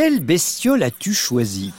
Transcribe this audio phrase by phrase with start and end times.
[0.00, 1.72] Quelle bestiole as-tu choisi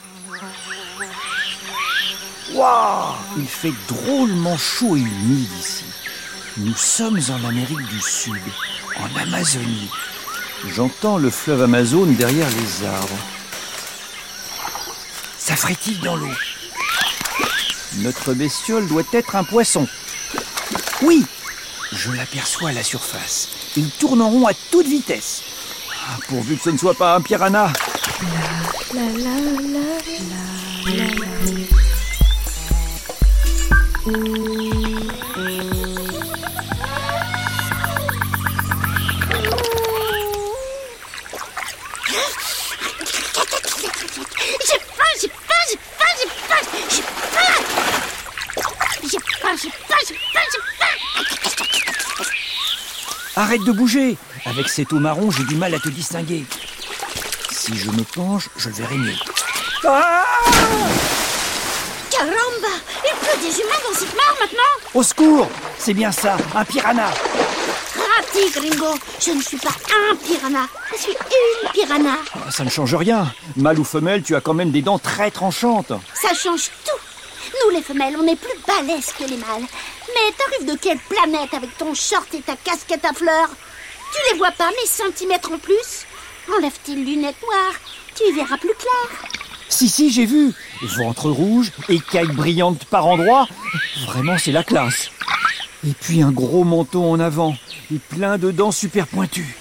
[2.53, 5.85] Waouh Il fait drôlement chaud et humide ici.
[6.58, 8.41] Nous sommes en Amérique du Sud,
[8.97, 9.89] en Amazonie.
[10.68, 13.20] J'entends le fleuve Amazon derrière les arbres.
[15.38, 16.36] Ça frétille dans l'eau.
[17.99, 19.88] Notre bestiole doit être un poisson.
[21.04, 21.23] Oui,
[21.94, 23.48] je l'aperçois à la surface.
[23.77, 25.41] Il tourne en rond à toute vitesse.
[26.05, 27.72] Ah, pourvu que ce ne soit pas un piranha.
[28.22, 28.28] La,
[28.94, 29.90] la, la,
[53.38, 56.44] Arrête de bouger Avec cette eau marron, j'ai du mal à te distinguer.
[57.70, 59.13] Si je me penche, je le verrai mieux.
[59.85, 60.26] Ah
[62.10, 62.74] Caramba
[63.05, 67.11] Il pleut des humains dans cette mare maintenant Au secours C'est bien ça, un piranha
[67.95, 72.71] Raté, gringo Je ne suis pas un piranha, je suis une piranha ah, Ça ne
[72.71, 73.31] change rien.
[73.55, 75.93] Mâle ou femelle, tu as quand même des dents très tranchantes.
[76.15, 76.99] Ça change tout
[77.65, 79.67] nous, les femelles, on est plus balèzes que les mâles.
[80.08, 83.49] Mais t'arrives de quelle planète avec ton short et ta casquette à fleurs?
[84.13, 86.05] Tu les vois pas, mes centimètres en plus?
[86.58, 87.80] Enlève tes lunettes noires,
[88.16, 89.30] tu verras plus clair.
[89.67, 90.52] Si, si, j'ai vu.
[90.81, 93.47] Ventre rouge, écailles brillantes par endroits.
[94.08, 95.11] Vraiment, c'est la classe.
[95.88, 97.55] Et puis un gros menton en avant
[97.94, 99.55] et plein de dents super pointues.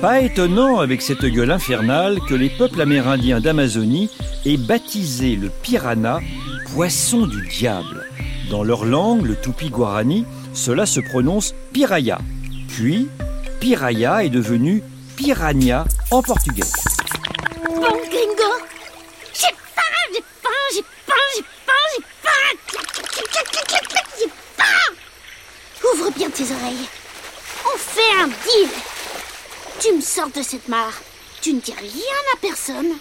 [0.00, 4.08] Pas étonnant avec cette gueule infernale que les peuples amérindiens d'Amazonie
[4.46, 6.20] aient baptisé le piranha
[6.72, 8.06] poisson du diable.
[8.50, 12.18] Dans leur langue, le tupi-guarani, cela se prononce piraya.
[12.68, 13.08] Puis,
[13.60, 14.82] piraya est devenu
[15.16, 16.62] piranha en portugais.
[17.66, 18.52] Bon, gringo
[19.34, 19.82] J'ai faim,
[20.12, 21.82] j'ai faim, j'ai faim, j'ai faim,
[24.20, 24.94] j'ai faim
[25.92, 26.88] Ouvre bien tes oreilles.
[27.64, 28.68] On fait un deal
[29.80, 31.00] tu me sors de cette mare,
[31.40, 32.96] tu ne dis rien à personne,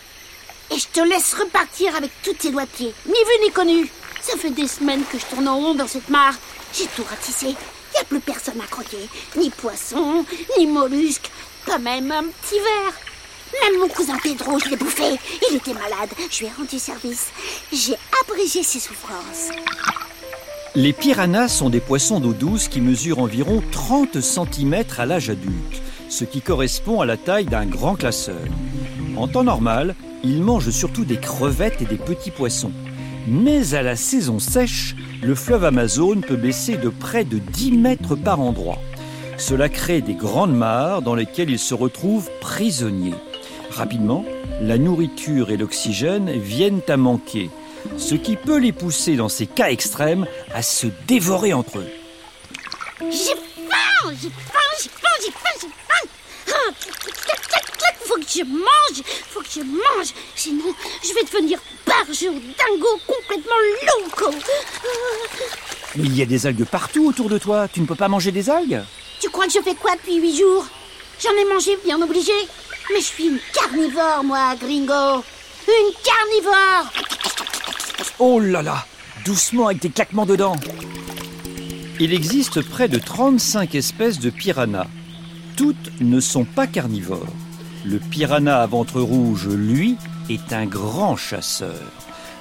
[0.69, 3.89] et je te laisse repartir avec tous tes doigts de ni vu ni connu.
[4.21, 6.35] Ça fait des semaines que je tourne en rond dans cette mare.
[6.73, 7.55] J'ai tout ratissé.
[7.97, 9.09] Y a plus personne à croquer.
[9.37, 10.25] Ni poisson,
[10.57, 11.29] ni mollusque,
[11.65, 12.93] pas même un petit verre.
[13.63, 15.17] Même mon cousin Pedro, je l'ai bouffé.
[15.49, 16.09] Il était malade.
[16.29, 17.27] Je lui ai rendu service.
[17.71, 19.49] J'ai abrégé ses souffrances.
[20.75, 25.81] Les piranhas sont des poissons d'eau douce qui mesurent environ 30 cm à l'âge adulte
[26.09, 28.41] ce qui correspond à la taille d'un grand classeur.
[29.15, 32.71] En temps normal, ils mangent surtout des crevettes et des petits poissons.
[33.27, 38.15] Mais à la saison sèche, le fleuve Amazon peut baisser de près de 10 mètres
[38.15, 38.79] par endroit.
[39.37, 43.15] Cela crée des grandes mares dans lesquelles ils se retrouvent prisonniers.
[43.71, 44.25] Rapidement,
[44.61, 47.49] la nourriture et l'oxygène viennent à manquer,
[47.97, 51.89] ce qui peut les pousser dans ces cas extrêmes à se dévorer entre eux.
[53.11, 53.35] J'ai
[54.21, 54.67] j'ai faim,
[58.05, 60.73] faut que je mange, faut que je mange, sinon
[61.03, 63.55] je vais devenir barge ou dingo complètement
[63.87, 64.35] loco.
[65.95, 68.31] Mais il y a des algues partout autour de toi, tu ne peux pas manger
[68.31, 68.81] des algues
[69.19, 70.65] Tu crois que je fais quoi depuis huit jours?
[71.19, 72.33] J'en ai mangé, bien obligé.
[72.93, 75.23] Mais je suis une carnivore, moi, gringo.
[75.67, 76.91] Une carnivore
[78.19, 78.85] Oh là là
[79.25, 80.55] Doucement avec tes claquements de dents
[81.99, 84.87] Il existe près de 35 espèces de piranhas
[85.57, 87.33] toutes ne sont pas carnivores.
[87.83, 89.97] Le piranha à ventre rouge, lui,
[90.29, 91.75] est un grand chasseur.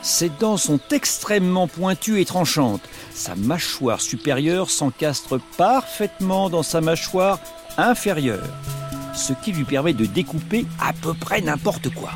[0.02, 2.82] Ses dents sont extrêmement pointues et tranchantes.
[3.12, 7.40] Sa mâchoire supérieure s'encastre parfaitement dans sa mâchoire
[7.76, 8.46] inférieure,
[9.14, 12.10] ce qui lui permet de découper à peu près n'importe quoi.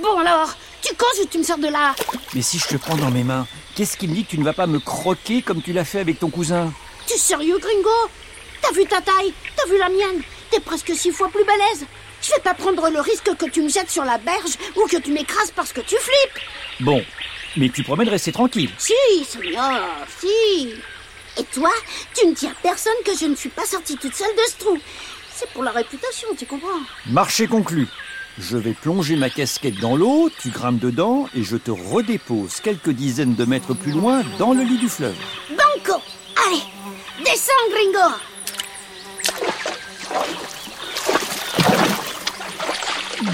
[0.00, 1.94] Bon alors, tu causes ou tu me sors de là
[2.34, 4.44] Mais si je te prends dans mes mains, qu'est-ce qui me dit que tu ne
[4.44, 6.72] vas pas me croquer comme tu l'as fait avec ton cousin?
[7.06, 8.10] Tu sérieux, gringo?
[8.62, 9.32] T'as vu ta taille?
[9.56, 10.22] T'as vu la mienne?
[10.54, 11.84] T'es presque six fois plus balèze.
[12.22, 14.98] Je vais pas prendre le risque que tu me jettes sur la berge ou que
[14.98, 16.44] tu m'écrases parce que tu flippes.
[16.78, 17.04] Bon,
[17.56, 18.70] mais tu promets de rester tranquille.
[18.78, 18.92] Si,
[19.28, 19.82] Sonia,
[20.20, 20.74] si.
[21.38, 21.72] Et toi,
[22.14, 24.58] tu ne dis à personne que je ne suis pas sortie toute seule de ce
[24.58, 24.78] trou.
[25.34, 26.68] C'est pour la réputation, tu comprends
[27.06, 27.88] Marché conclu.
[28.38, 32.90] Je vais plonger ma casquette dans l'eau, tu grimpes dedans et je te redépose quelques
[32.90, 35.16] dizaines de mètres plus loin dans le lit du fleuve.
[35.50, 36.00] Banco
[36.46, 36.62] Allez,
[37.24, 38.14] Descends, gringo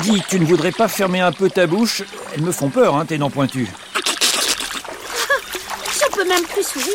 [0.02, 2.02] Dis, tu ne voudrais pas fermer un peu ta bouche?
[2.34, 3.68] Elles me font peur, hein, tes dents pointues.
[3.94, 4.00] Je
[6.16, 6.88] peux même plus sourire.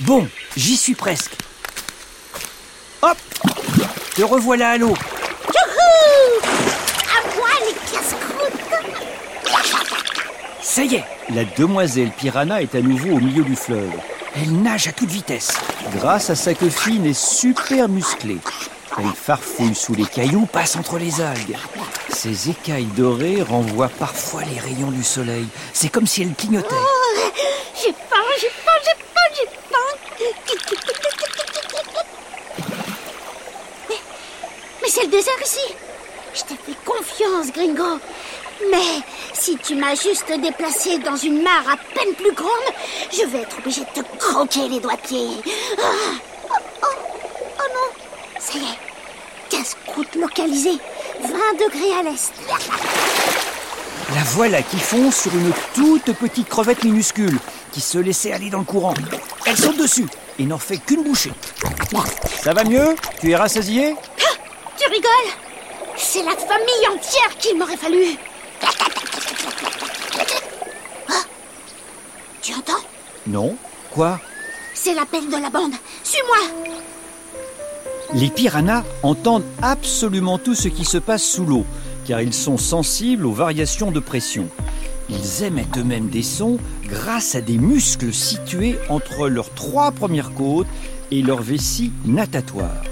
[0.00, 0.26] Bon,
[0.56, 1.30] j'y suis presque.
[3.02, 3.16] Hop
[4.16, 4.94] Te revoilà à l'eau.
[7.06, 8.60] À moi les casse-croûtes
[10.60, 13.92] Ça y est, la demoiselle piranha est à nouveau au milieu du fleuve.
[14.34, 15.52] Elle nage à toute vitesse,
[15.94, 18.38] grâce à sa queue fine et super musclée.
[18.98, 21.56] Elle farfouille sous les cailloux, passe entre les algues.
[22.10, 25.46] Ses écailles dorées renvoient parfois les rayons du soleil.
[25.72, 26.68] C'est comme si elle clignotait.
[26.70, 27.18] Oh,
[27.74, 29.62] J'ai faim, j'ai faim, j'ai faim, j'ai faim
[34.82, 35.74] Mais, c'est le désert ici
[36.34, 37.98] Je t'ai fait confiance, Gringo
[38.70, 39.02] Mais
[39.32, 42.50] si tu m'as juste déplacé dans une mare à peine plus grande,
[43.10, 45.40] je vais être obligée de te croquer les doigts de.
[45.78, 46.14] Ah,
[46.50, 47.11] oh, oh,
[48.44, 48.78] Ça y est,
[49.50, 50.78] casse-croûte localisée,
[51.20, 51.28] 20
[51.64, 52.32] degrés à l'est.
[54.14, 57.38] La voilà qui fonce sur une toute petite crevette minuscule
[57.70, 58.94] qui se laissait aller dans le courant.
[59.46, 60.06] Elle saute dessus
[60.40, 61.32] et n'en fait qu'une bouchée.
[62.42, 62.96] Ça va mieux?
[63.20, 63.94] Tu es rassasié?
[64.20, 64.34] Ah,
[64.76, 65.32] tu rigoles?
[65.96, 68.16] C'est la famille entière qu'il m'aurait fallu.
[71.08, 71.22] Ah,
[72.42, 72.82] tu entends?
[73.28, 73.56] Non.
[73.94, 74.18] Quoi?
[74.74, 75.74] C'est l'appel de la bande.
[76.02, 76.38] Suis-moi
[78.14, 81.64] Les piranhas entendent absolument tout ce qui se passe sous l'eau,
[82.04, 84.48] car ils sont sensibles aux variations de pression.
[85.08, 90.66] Ils émettent eux-mêmes des sons grâce à des muscles situés entre leurs trois premières côtes
[91.10, 92.82] et leur vessie natatoire.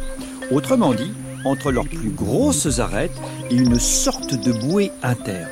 [0.50, 1.12] Autrement dit,
[1.44, 3.17] entre leurs plus grosses arêtes
[3.50, 5.49] et une sorte de bouée interne.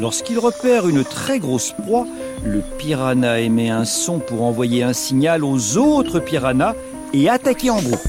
[0.00, 2.06] Lorsqu'ils repèrent une très grosse proie,
[2.44, 6.74] le piranha émet un son pour envoyer un signal aux autres piranhas
[7.12, 8.00] et attaquer en groupe.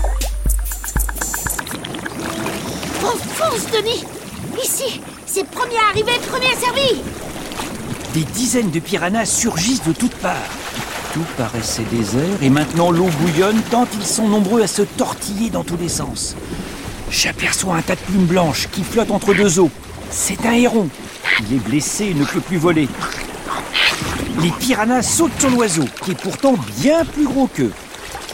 [4.64, 7.02] Ici, c'est premier arrivé, premier servi
[8.14, 10.34] Des dizaines de piranhas surgissent de toutes parts.
[11.14, 15.66] Tout paraissait désert et maintenant l'eau bouillonne tant ils sont nombreux à se tortiller dans
[15.66, 16.38] tous les sens.
[17.12, 19.72] J'aperçois un tas de plumes blanches qui flottent entre deux eaux.
[20.10, 20.88] C'est un héron.
[21.42, 22.88] Il est blessé et ne peut plus voler.
[24.42, 27.74] Les piranhas sautent sur l'oiseau, qui est pourtant bien plus gros qu'eux.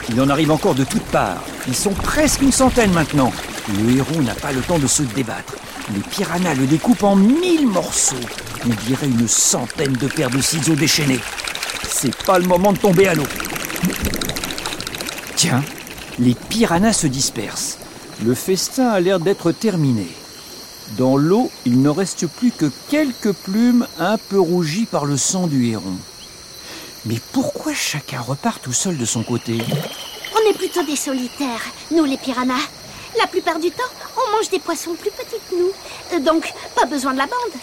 [0.10, 1.42] Il en arrive encore de toutes parts.
[1.68, 3.32] Ils sont presque une centaine maintenant.
[3.70, 5.56] Le héron n'a pas le temps de se débattre.
[5.94, 8.16] Les piranhas le découpent en mille morceaux.
[8.66, 11.20] On dirait une centaine de paires de ciseaux déchaînés.
[11.88, 13.28] C'est pas le moment de tomber à l'eau.
[15.36, 15.64] Tiens,
[16.20, 17.78] les piranhas se dispersent.
[18.24, 20.08] Le festin a l'air d'être terminé.
[20.98, 25.48] Dans l'eau, il ne reste plus que quelques plumes un peu rougies par le sang
[25.48, 25.96] du héron.
[27.06, 29.58] Mais pourquoi chacun repart tout seul de son côté?
[30.36, 31.62] On est plutôt des solitaires,
[31.92, 32.68] nous les piranhas.
[33.18, 33.84] La plupart du temps,
[34.18, 35.72] on mange des poissons plus petits que nous.
[36.14, 37.60] Euh, Donc, pas besoin de la bande.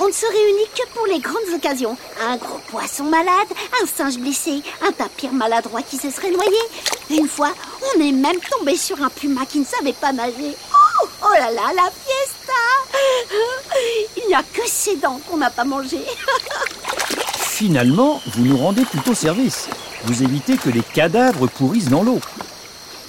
[0.00, 1.96] On ne se réunit que pour les grandes occasions.
[2.22, 3.48] Un gros poisson malade,
[3.82, 6.56] un singe blessé, un tapir maladroit qui se serait noyé.
[7.10, 7.52] Une fois,
[7.94, 10.56] on est même tombé sur un puma qui ne savait pas nager.
[11.02, 12.52] Oh, oh là là, la fiesta
[14.16, 16.04] Il n'y a que ses dents qu'on n'a pas mangées.
[17.36, 19.68] Finalement, vous nous rendez plutôt service.
[20.04, 22.20] Vous évitez que les cadavres pourrissent dans l'eau.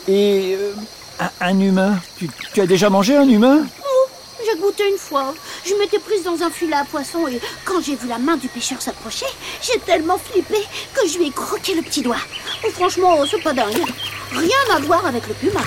[0.09, 0.73] Et euh,
[1.21, 1.99] un, un humain?
[2.17, 3.63] Tu, tu as déjà mangé un humain?
[3.83, 4.09] Oh,
[4.45, 5.33] j'ai goûté une fois.
[5.65, 8.47] Je m'étais prise dans un filet à poisson et quand j'ai vu la main du
[8.47, 9.27] pêcheur s'approcher,
[9.61, 10.57] j'ai tellement flippé
[10.93, 12.17] que je lui ai croqué le petit doigt.
[12.65, 13.83] Oh, franchement, c'est pas dingue.
[14.31, 15.61] Rien à voir avec le puma.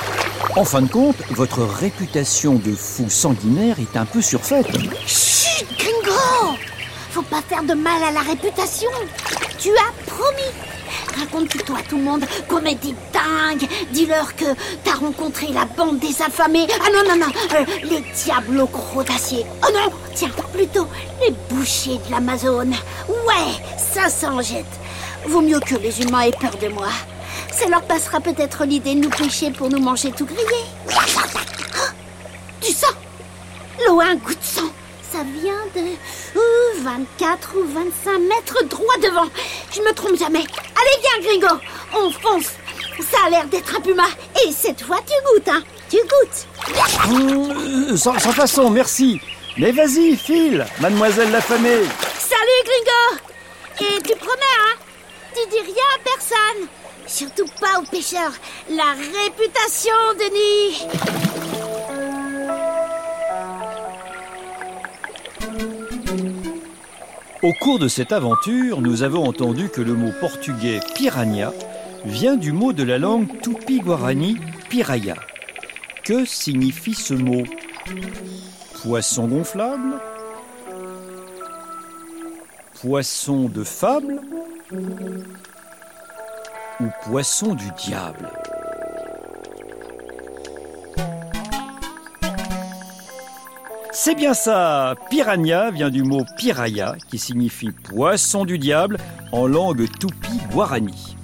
[0.57, 4.67] En fin de compte, votre réputation de fou sanguinaire est un peu surfaite.
[5.07, 6.57] Chut, Gringo
[7.11, 8.91] Faut pas faire de mal à la réputation.
[9.59, 10.74] Tu as promis.
[11.19, 13.69] Raconte plutôt à tout le monde qu'on est des dingues.
[13.93, 14.47] Dis-leur que
[14.83, 16.67] t'as rencontré la bande des affamés.
[16.81, 19.45] Ah non, non, non, euh, les diables au croc d'acier.
[19.63, 20.87] Oh non, tiens, plutôt
[21.21, 22.75] les bouchers de l'Amazone.
[23.09, 24.65] Ouais, ça s'en jette.
[25.27, 26.89] Vaut mieux que les humains aient peur de moi.
[27.53, 30.65] Ça leur passera peut-être l'idée de nous pêcher pour nous manger tout grillé.
[30.91, 31.91] Ah,
[32.61, 32.95] du sang
[33.87, 34.71] L'eau a un goût de sang.
[35.13, 35.81] Ça vient de
[36.37, 39.29] ouh, 24 ou 25 mètres droit devant.
[39.73, 40.45] Je me trompe jamais.
[40.85, 41.61] Allez, viens, Gringo.
[41.95, 42.53] On fonce.
[43.11, 44.07] Ça a l'air d'être un puma.
[44.45, 45.63] Et cette fois, tu goûtes, hein.
[45.91, 46.47] Tu goûtes.
[47.09, 49.21] Mmh, sans, sans façon, merci.
[49.57, 51.85] Mais vas-y, file, mademoiselle l'affamée.
[52.19, 53.21] Salut, Gringo.
[53.81, 54.77] Et tu promets, hein
[55.35, 56.69] Tu dis rien à personne.
[57.07, 58.33] Surtout pas aux pêcheurs.
[58.71, 60.87] La réputation, Denis.
[67.45, 71.53] Au cours de cette aventure, nous avons entendu que le mot portugais piranha
[72.07, 74.39] vient du mot de la langue tupi-guarani
[74.71, 75.15] piraya.
[76.05, 77.43] Que signifie ce mot?
[78.83, 80.01] Poisson gonflable?
[82.81, 84.23] Poisson de fable?
[86.81, 88.31] Ou poisson du diable?
[94.05, 98.99] C'est bien ça Piranha vient du mot piraya qui signifie poisson du diable
[99.33, 101.17] en langue tupi-guarani.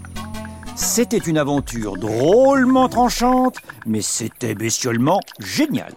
[0.77, 5.93] C'était une aventure drôlement tranchante, mais c'était bestiolement génial.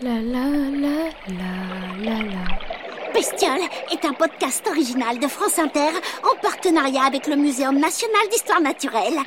[0.00, 3.12] La la la la la la.
[3.12, 5.90] Bestiole est un podcast original de France Inter
[6.22, 9.18] en partenariat avec le Muséum national d'histoire naturelle.